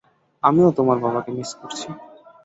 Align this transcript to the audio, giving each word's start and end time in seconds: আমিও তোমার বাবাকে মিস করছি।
আমিও 0.43 0.69
তোমার 0.77 0.97
বাবাকে 1.03 1.31
মিস 1.37 1.51
করছি। 1.59 1.87